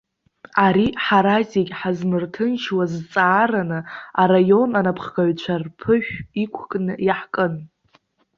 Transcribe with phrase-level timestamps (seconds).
[0.65, 3.79] Ари ҳара зегьы ҳазмырҭынчуаз зҵаараны,
[4.21, 6.11] араион анапхгаҩцәа рԥышә
[6.43, 7.53] иқәкны иаҳкын.